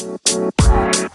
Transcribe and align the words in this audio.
Bye. 0.00 1.09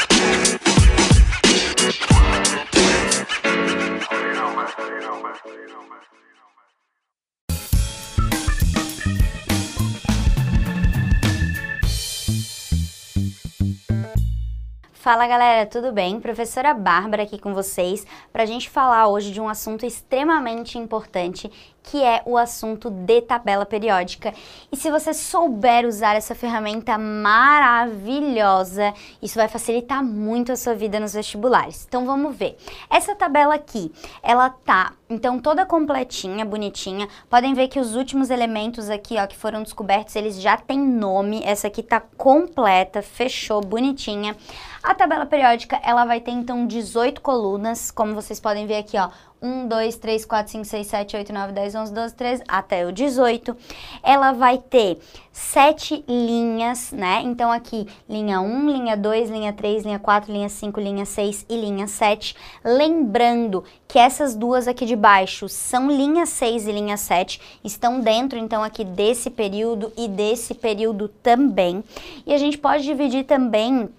Fala 15.06 15.28
galera, 15.28 15.67
tudo 15.67 15.92
bem? 15.92 16.20
Professora 16.20 16.73
Bárbara 16.73 17.22
aqui 17.22 17.38
com 17.38 17.54
vocês 17.54 18.08
para 18.34 18.41
a 18.41 18.45
gente 18.48 18.67
falar 18.72 19.08
hoje 19.08 19.31
de 19.31 19.40
um 19.40 19.48
assunto 19.48 19.85
extremamente 19.85 20.80
importante 20.80 21.52
que 21.90 22.04
é 22.04 22.22
o 22.26 22.38
assunto 22.38 22.90
de 22.90 23.22
tabela 23.22 23.66
periódica. 23.66 24.34
E 24.72 24.77
se 24.77 24.90
você 24.90 25.13
souber 25.13 25.86
usar 25.86 26.16
essa 26.16 26.34
ferramenta 26.34 26.98
maravilhosa, 26.98 28.91
isso 29.22 29.36
vai 29.36 29.48
facilitar 29.48 30.04
muito 30.04 30.52
a 30.52 30.55
sua 30.55 30.73
vida 30.73 31.00
nos 31.00 31.14
vestibulares. 31.14 31.86
Então 31.88 32.06
vamos 32.06 32.36
ver. 32.36 32.58
Essa 32.90 33.14
tabela 33.16 33.53
aqui, 33.53 33.92
ela 34.23 34.50
tá 34.50 34.94
então 35.08 35.40
toda 35.40 35.66
completinha, 35.66 36.44
bonitinha. 36.44 37.08
Podem 37.30 37.53
ver 37.53 37.67
que 37.67 37.80
os 37.80 37.95
últimos 37.95 38.31
elementos 38.31 38.90
aqui, 38.90 39.17
ó, 39.20 39.28
que 39.28 39.38
foram 39.38 39.62
descobertos, 39.62 40.16
eles 40.16 40.42
já 40.42 40.58
têm 40.58 40.80
nome. 40.80 41.44
Essa 41.44 41.67
aqui 41.67 41.84
tá 41.84 42.00
completa, 42.00 43.03
fechou, 43.03 43.62
bonitinha. 43.62 44.36
A 44.81 44.95
tabela 44.95 45.26
periódica, 45.26 45.80
ela 45.84 46.05
vai 46.05 46.20
ter 46.20 46.31
então 46.31 46.66
18 46.66 47.22
colunas, 47.22 47.91
como 47.91 48.16
vocês 48.16 48.40
podem 48.40 48.66
ver 48.66 48.77
aqui, 48.77 48.98
ó. 48.98 49.09
1, 49.41 49.67
2, 49.67 49.98
3, 49.98 50.26
4, 50.26 50.52
5, 50.52 50.66
6, 50.66 50.88
7, 50.88 51.17
8, 51.17 51.34
9, 51.34 51.53
10, 51.53 51.76
11, 51.76 51.94
12, 51.94 52.16
13, 52.16 52.44
até 52.48 52.86
o 52.86 52.91
18. 52.91 53.55
Ela 54.02 54.31
vai 54.31 54.58
ter 54.58 54.98
sete 55.31 56.03
linhas, 56.08 56.91
né? 56.91 57.22
Então 57.23 57.52
aqui, 57.52 57.88
linha 58.09 58.41
1, 58.41 58.70
linha 58.70 58.98
2, 58.98 59.30
linha 59.30 59.53
3, 59.53 59.84
linha 59.84 60.00
4, 60.00 60.31
linha 60.31 60.50
5, 60.50 60.80
linha 60.80 61.05
6 61.05 61.45
e 61.48 61.55
linha 61.55 61.86
7. 61.86 62.36
Lembrando 62.64 63.64
que 63.88 64.00
essas 64.00 64.36
duas 64.36 64.67
aqui 64.67 64.86
de 64.86 64.95
baixo 64.95 65.48
são 65.48 65.92
linha 65.92 66.25
6 66.25 66.67
e 66.67 66.72
linha 66.72 66.98
7, 66.98 67.39
estão 67.64 68.00
dentro 68.00 68.39
então 68.39 68.64
aqui 68.64 68.83
desse 68.83 69.30
período 69.30 69.92
e 69.95 70.08
desse 70.08 70.55
período 70.55 71.08
também. 71.08 71.83
E 72.25 72.33
a 72.33 72.38
gente 72.38 72.58
pode 72.58 72.83
dividir 72.83 73.25
também 73.25 73.89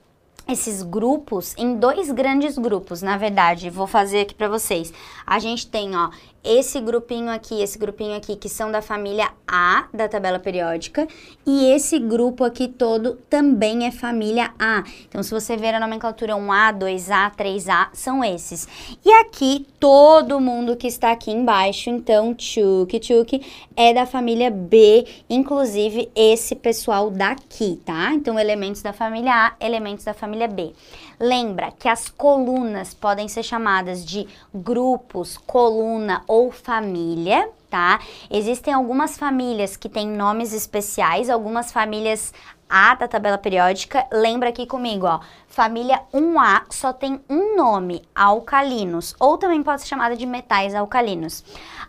esses 0.48 0.82
grupos 0.82 1.54
em 1.56 1.76
dois 1.76 2.10
grandes 2.10 2.56
grupos, 2.56 3.02
na 3.02 3.16
verdade, 3.16 3.68
vou 3.70 3.86
fazer 3.86 4.20
aqui 4.20 4.34
para 4.34 4.48
vocês. 4.48 4.92
A 5.26 5.38
gente 5.38 5.66
tem, 5.66 5.96
ó, 5.96 6.10
esse 6.46 6.80
grupinho 6.80 7.30
aqui, 7.30 7.60
esse 7.60 7.78
grupinho 7.78 8.16
aqui, 8.16 8.36
que 8.36 8.48
são 8.48 8.70
da 8.70 8.80
família 8.80 9.30
A 9.46 9.88
da 9.92 10.08
tabela 10.08 10.38
periódica, 10.38 11.08
e 11.44 11.72
esse 11.72 11.98
grupo 11.98 12.44
aqui 12.44 12.68
todo 12.68 13.18
também 13.28 13.86
é 13.86 13.90
família 13.90 14.52
A. 14.58 14.84
Então, 15.08 15.22
se 15.22 15.30
você 15.30 15.56
ver 15.56 15.74
a 15.74 15.80
nomenclatura 15.80 16.34
1A, 16.34 16.78
2A, 16.78 17.34
3A, 17.36 17.88
são 17.92 18.22
esses. 18.22 18.68
E 19.04 19.10
aqui, 19.14 19.66
todo 19.80 20.40
mundo 20.40 20.76
que 20.76 20.86
está 20.86 21.12
aqui 21.12 21.30
embaixo, 21.30 21.90
então, 21.90 22.34
tchuki, 22.34 23.00
tchuki, 23.00 23.42
é 23.74 23.92
da 23.92 24.06
família 24.06 24.50
B, 24.50 25.06
inclusive 25.28 26.10
esse 26.14 26.54
pessoal 26.54 27.10
daqui, 27.10 27.80
tá? 27.84 28.12
Então, 28.12 28.38
elementos 28.38 28.82
da 28.82 28.92
família 28.92 29.32
A, 29.32 29.64
elementos 29.64 30.04
da 30.04 30.14
família 30.14 30.46
B. 30.46 30.72
Lembra 31.18 31.72
que 31.72 31.88
as 31.88 32.10
colunas 32.10 32.92
podem 32.92 33.26
ser 33.26 33.42
chamadas 33.42 34.04
de 34.04 34.28
grupos, 34.54 35.38
coluna 35.38 36.22
ou 36.28 36.35
família, 36.52 37.48
tá? 37.70 38.00
Existem 38.30 38.72
algumas 38.72 39.18
famílias 39.18 39.76
que 39.76 39.88
têm 39.88 40.08
nomes 40.08 40.52
especiais, 40.52 41.28
algumas 41.28 41.72
famílias 41.72 42.32
A 42.68 42.94
da 42.96 43.06
tabela 43.06 43.38
periódica. 43.38 44.04
Lembra 44.12 44.48
aqui 44.48 44.66
comigo, 44.66 45.06
ó. 45.06 45.20
Família 45.46 46.02
1A 46.12 46.64
só 46.70 46.92
tem 46.92 47.20
um 47.30 47.56
nome, 47.56 48.02
alcalinos, 48.14 49.14
ou 49.20 49.38
também 49.38 49.62
pode 49.62 49.82
ser 49.82 49.88
chamada 49.88 50.16
de 50.16 50.26
metais 50.26 50.74
alcalinos. 50.74 51.44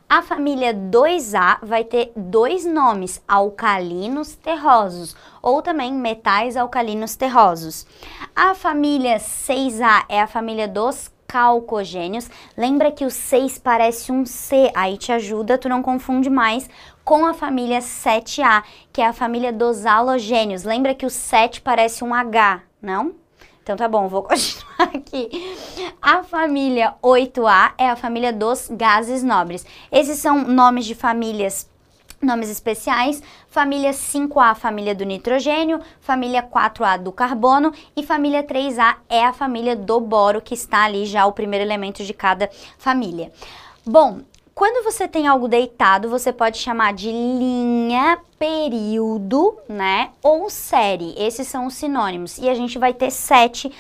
A 0.08 0.22
família 0.22 0.74
2A 0.74 1.60
vai 1.64 1.84
ter 1.84 2.14
dois 2.16 2.64
nomes, 2.64 3.22
alcalinos 3.28 4.36
terrosos, 4.36 5.16
ou 5.42 5.62
também 5.62 5.92
metais 5.92 6.56
alcalinos 6.56 7.16
terrosos. 7.16 7.86
A 8.36 8.54
família 8.54 9.18
6A 9.18 10.06
é 10.08 10.22
a 10.22 10.28
família 10.28 10.68
dos 10.68 11.12
calcogênios. 11.28 12.30
Lembra 12.56 12.92
que 12.92 13.06
o 13.06 13.12
6 13.12 13.58
parece 13.58 14.12
um 14.12 14.26
C, 14.26 14.72
aí 14.74 14.98
te 14.98 15.12
ajuda, 15.12 15.58
tu 15.58 15.68
não 15.68 15.84
confunde 15.84 16.30
mais 16.30 16.70
com 17.04 17.26
a 17.26 17.34
família 17.34 17.80
7A, 17.80 18.64
que 18.92 19.02
é 19.02 19.08
a 19.08 19.14
família 19.14 19.52
dos 19.52 19.86
halogênios. 19.86 20.64
Lembra 20.64 20.96
que 20.96 21.06
o 21.06 21.10
7 21.10 21.62
parece 21.62 22.04
um 22.04 22.14
H, 22.14 22.62
não? 22.82 23.16
Então 23.62 23.76
tá 23.76 23.88
bom, 23.88 24.08
vou 24.08 24.24
continuar 24.24 24.90
aqui. 24.96 25.30
A 26.02 26.24
família 26.24 26.96
8A 27.04 27.74
é 27.78 27.90
a 27.90 27.96
família 27.98 28.32
dos 28.32 28.70
gases 28.72 29.24
nobres. 29.24 29.66
Esses 29.92 30.20
são 30.20 30.44
nomes 30.48 30.86
de 30.86 30.96
famílias 30.96 31.70
Nomes 32.20 32.50
especiais, 32.50 33.22
família 33.48 33.92
5A, 33.92 34.56
família 34.56 34.96
do 34.96 35.06
nitrogênio, 35.06 35.80
família 36.02 36.42
4A 36.42 36.98
do 36.98 37.12
carbono 37.12 37.72
e 37.96 38.02
família 38.02 38.44
3A 38.44 38.96
é 39.08 39.24
a 39.24 39.32
família 39.32 39.76
do 39.76 40.00
boro, 40.00 40.42
que 40.42 40.56
está 40.56 40.86
ali 40.86 41.06
já 41.06 41.28
o 41.28 41.32
primeiro 41.32 41.64
elemento 41.64 42.04
de 42.04 42.14
cada 42.14 42.50
família. 42.80 43.32
Bom, 43.86 44.22
quando 44.58 44.84
você 44.84 45.08
tem 45.08 45.28
algo 45.28 45.48
deitado, 45.48 46.10
você 46.10 46.34
pode 46.34 46.58
chamar 46.58 46.92
de 46.92 47.12
linha, 47.12 48.18
período, 48.40 49.56
né? 49.70 50.10
Ou 50.24 50.50
série. 50.50 51.14
Esses 51.16 51.48
são 51.48 51.68
os 51.68 51.76
sinônimos. 51.76 52.40
E 52.40 52.50
a 52.50 52.56
gente 52.56 52.80
vai 52.80 52.92
ter 52.92 53.12
sete 53.12 53.72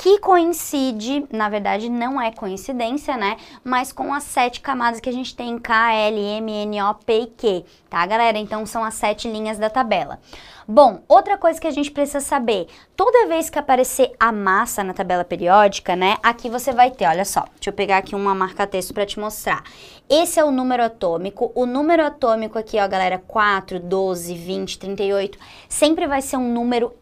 que 0.00 0.18
coincide, 0.18 1.26
na 1.30 1.50
verdade 1.50 1.90
não 1.90 2.18
é 2.18 2.32
coincidência, 2.32 3.18
né? 3.18 3.36
Mas 3.62 3.92
com 3.92 4.14
as 4.14 4.22
sete 4.22 4.62
camadas 4.62 4.98
que 4.98 5.10
a 5.10 5.12
gente 5.12 5.36
tem 5.36 5.58
K, 5.58 5.92
L, 5.92 6.18
M, 6.18 6.50
N, 6.50 6.82
O, 6.84 6.94
P 6.94 7.20
e 7.20 7.26
Q, 7.26 7.64
tá, 7.90 8.06
galera? 8.06 8.38
Então 8.38 8.64
são 8.64 8.82
as 8.82 8.94
sete 8.94 9.30
linhas 9.30 9.58
da 9.58 9.68
tabela. 9.68 10.18
Bom, 10.66 11.02
outra 11.06 11.36
coisa 11.36 11.60
que 11.60 11.66
a 11.66 11.70
gente 11.70 11.90
precisa 11.90 12.20
saber, 12.20 12.68
toda 12.96 13.26
vez 13.26 13.50
que 13.50 13.58
aparecer 13.58 14.12
a 14.18 14.30
massa 14.30 14.82
na 14.82 14.94
tabela 14.94 15.24
periódica, 15.24 15.94
né, 15.96 16.16
aqui 16.22 16.48
você 16.48 16.72
vai 16.72 16.92
ter, 16.92 17.06
olha 17.06 17.24
só, 17.24 17.40
deixa 17.56 17.68
eu 17.68 17.72
pegar 17.72 17.98
aqui 17.98 18.14
uma 18.14 18.34
marca-texto 18.34 18.94
para 18.94 19.04
te 19.04 19.18
mostrar. 19.18 19.64
Esse 20.08 20.38
é 20.38 20.44
o 20.44 20.50
número 20.50 20.84
atômico, 20.84 21.52
o 21.54 21.66
número 21.66 22.04
atômico 22.04 22.58
aqui, 22.58 22.78
ó, 22.78 22.86
galera, 22.86 23.18
4, 23.18 23.80
12, 23.80 24.34
20, 24.34 24.78
38, 24.78 25.38
sempre 25.68 26.06
vai 26.06 26.22
ser 26.22 26.36
um 26.36 26.52
número 26.52 26.94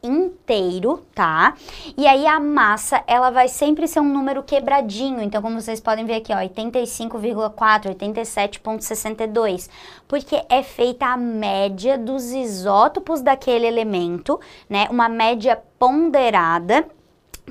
inteiro, 0.49 1.05
tá? 1.15 1.55
E 1.97 2.07
aí 2.07 2.27
a 2.27 2.41
massa, 2.41 3.03
ela 3.07 3.31
vai 3.31 3.49
sempre 3.49 3.87
ser 3.87 4.01
um 4.01 4.09
número 4.09 4.43
quebradinho, 4.43 5.21
então 5.21 5.43
como 5.43 5.61
vocês 5.61 5.79
podem 5.79 6.07
ver 6.07 6.15
aqui, 6.15 6.33
ó, 6.33 6.39
85,4, 6.39 7.95
87,62, 7.95 9.69
porque 10.07 10.43
é 10.49 10.63
feita 10.63 11.07
a 11.07 11.17
média 11.19 11.99
dos 11.99 12.33
isótopos 12.33 13.21
daquele 13.21 13.67
elemento, 13.67 14.41
né? 14.71 14.87
Uma 14.91 15.09
média 15.09 15.61
ponderada 15.79 16.87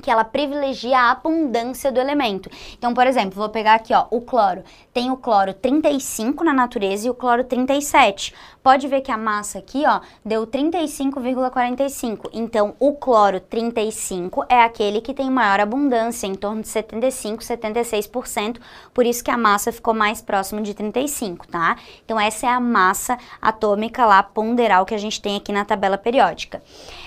que 0.00 0.10
ela 0.10 0.24
privilegia 0.24 0.98
a 0.98 1.10
abundância 1.10 1.90
do 1.90 2.00
elemento. 2.00 2.48
Então, 2.76 2.94
por 2.94 3.06
exemplo, 3.06 3.32
vou 3.32 3.48
pegar 3.48 3.74
aqui, 3.74 3.92
ó, 3.92 4.06
o 4.10 4.20
cloro. 4.20 4.62
Tem 4.92 5.10
o 5.10 5.16
cloro 5.16 5.52
35 5.52 6.44
na 6.44 6.52
natureza 6.52 7.06
e 7.06 7.10
o 7.10 7.14
cloro 7.14 7.44
37. 7.44 8.32
Pode 8.68 8.86
ver 8.86 9.00
que 9.00 9.10
a 9.10 9.16
massa 9.16 9.60
aqui, 9.60 9.84
ó, 9.86 10.00
deu 10.22 10.46
35,45. 10.46 12.28
Então, 12.34 12.74
o 12.78 12.92
cloro 12.92 13.40
35 13.40 14.44
é 14.46 14.60
aquele 14.60 15.00
que 15.00 15.14
tem 15.14 15.30
maior 15.30 15.58
abundância, 15.58 16.26
em 16.26 16.34
torno 16.34 16.60
de 16.60 16.68
75, 16.68 17.42
76%, 17.42 18.60
por 18.92 19.06
isso 19.06 19.24
que 19.24 19.30
a 19.30 19.38
massa 19.38 19.72
ficou 19.72 19.94
mais 19.94 20.20
próximo 20.20 20.60
de 20.60 20.74
35, 20.74 21.48
tá? 21.48 21.78
Então, 22.04 22.20
essa 22.20 22.46
é 22.46 22.50
a 22.50 22.60
massa 22.60 23.16
atômica 23.40 24.04
lá 24.04 24.22
ponderal 24.22 24.84
que 24.84 24.94
a 24.94 24.98
gente 24.98 25.22
tem 25.22 25.38
aqui 25.38 25.50
na 25.50 25.64
tabela 25.64 25.96
periódica. 25.96 26.62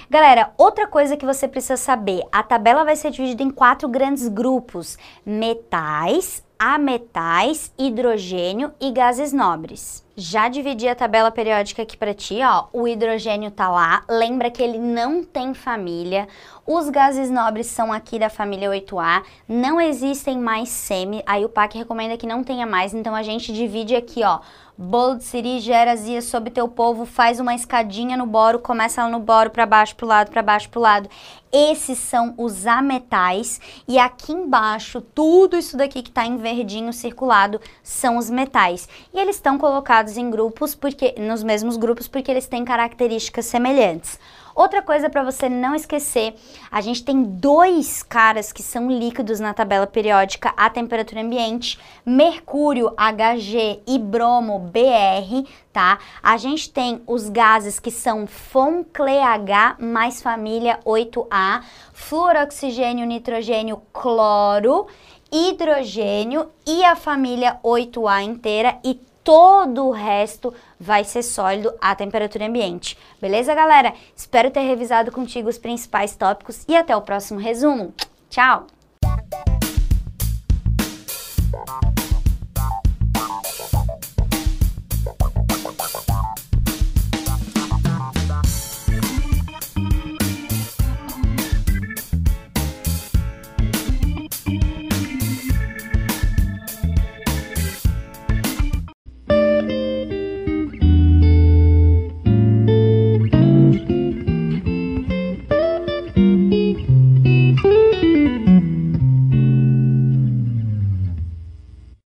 Galera, 0.09 0.51
outra 0.57 0.87
coisa 0.87 1.15
que 1.15 1.27
você 1.27 1.47
precisa 1.47 1.77
saber, 1.77 2.23
a 2.31 2.41
tabela 2.41 2.83
vai 2.83 2.95
ser 2.95 3.11
dividida 3.11 3.43
em 3.43 3.51
quatro 3.51 3.87
grandes 3.87 4.27
grupos: 4.27 4.97
metais, 5.23 6.43
ametais, 6.57 7.71
hidrogênio 7.77 8.71
e 8.81 8.91
gases 8.91 9.31
nobres. 9.31 10.03
Já 10.15 10.49
dividi 10.49 10.87
a 10.87 10.95
tabela 10.95 11.31
periódica 11.31 11.83
aqui 11.83 11.95
para 11.95 12.13
ti, 12.13 12.39
ó. 12.43 12.65
O 12.73 12.87
hidrogênio 12.87 13.49
tá 13.49 13.69
lá. 13.69 14.03
Lembra 14.09 14.51
que 14.51 14.61
ele 14.61 14.77
não 14.77 15.23
tem 15.23 15.53
família. 15.53 16.27
Os 16.67 16.89
gases 16.89 17.29
nobres 17.29 17.67
são 17.67 17.93
aqui 17.93 18.19
da 18.19 18.29
família 18.29 18.69
8A. 18.69 19.23
Não 19.47 19.79
existem 19.79 20.37
mais 20.37 20.69
semi. 20.69 21.23
Aí 21.25 21.45
o 21.45 21.49
PAC 21.49 21.77
recomenda 21.77 22.17
que 22.17 22.27
não 22.27 22.43
tenha 22.43 22.65
mais. 22.65 22.93
Então 22.93 23.15
a 23.15 23.23
gente 23.23 23.53
divide 23.53 23.95
aqui, 23.95 24.23
ó 24.23 24.39
Bolo 24.83 25.17
de 25.17 25.23
siri 25.25 25.59
gera 25.59 25.91
azia 25.91 26.23
sobre 26.23 26.49
teu 26.49 26.67
povo, 26.67 27.05
faz 27.05 27.39
uma 27.39 27.53
escadinha 27.53 28.17
no 28.17 28.25
boro, 28.25 28.57
começa 28.57 29.07
no 29.07 29.19
boro 29.19 29.51
para 29.51 29.63
baixo, 29.63 29.95
pro 29.95 30.07
lado, 30.07 30.31
para 30.31 30.41
baixo, 30.41 30.69
pro 30.69 30.81
lado. 30.81 31.07
Esses 31.51 31.99
são 31.99 32.33
os 32.35 32.65
ametais 32.65 33.61
e 33.87 33.99
aqui 33.99 34.31
embaixo, 34.31 34.99
tudo 34.99 35.55
isso 35.55 35.77
daqui 35.77 36.01
que 36.01 36.09
está 36.09 36.25
em 36.25 36.37
verdinho 36.37 36.91
circulado 36.91 37.61
são 37.83 38.17
os 38.17 38.27
metais. 38.27 38.89
E 39.13 39.19
eles 39.19 39.35
estão 39.35 39.59
colocados 39.59 40.00
em 40.17 40.29
grupos 40.29 40.73
porque 40.73 41.15
nos 41.17 41.43
mesmos 41.43 41.77
grupos 41.77 42.07
porque 42.07 42.31
eles 42.31 42.47
têm 42.47 42.65
características 42.65 43.45
semelhantes. 43.45 44.19
Outra 44.53 44.81
coisa 44.81 45.09
para 45.09 45.23
você 45.23 45.47
não 45.47 45.73
esquecer, 45.73 46.35
a 46.69 46.81
gente 46.81 47.03
tem 47.03 47.23
dois 47.23 48.03
caras 48.03 48.51
que 48.51 48.61
são 48.61 48.91
líquidos 48.91 49.39
na 49.39 49.53
tabela 49.53 49.87
periódica 49.87 50.53
a 50.57 50.69
temperatura 50.69 51.21
ambiente, 51.21 51.79
mercúrio 52.05 52.93
Hg 52.97 53.81
e 53.87 53.97
bromo 53.97 54.59
Br, 54.59 55.49
tá? 55.71 55.99
A 56.21 56.35
gente 56.37 56.69
tem 56.69 57.01
os 57.07 57.29
gases 57.29 57.79
que 57.79 57.91
são 57.91 58.27
FONCLEH 58.27 59.77
mais 59.79 60.21
família 60.21 60.79
8A, 60.85 61.63
fluoroxigênio, 61.93 63.05
nitrogênio, 63.05 63.81
cloro, 63.93 64.87
hidrogênio 65.31 66.49
e 66.67 66.83
a 66.83 66.95
família 66.95 67.57
8A 67.63 68.21
inteira 68.21 68.77
e 68.83 68.99
todo 69.23 69.87
o 69.87 69.91
resto 69.91 70.53
vai 70.79 71.03
ser 71.03 71.23
sólido 71.23 71.73
à 71.79 71.95
temperatura 71.95 72.45
ambiente. 72.45 72.97
Beleza, 73.19 73.53
galera? 73.53 73.93
Espero 74.15 74.51
ter 74.51 74.61
revisado 74.61 75.11
contigo 75.11 75.49
os 75.49 75.57
principais 75.57 76.15
tópicos 76.15 76.65
e 76.67 76.75
até 76.75 76.95
o 76.95 77.01
próximo 77.01 77.39
resumo. 77.39 77.93
Tchau! 78.29 78.67